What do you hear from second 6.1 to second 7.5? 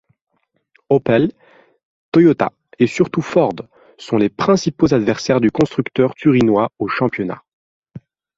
turinois au championnat.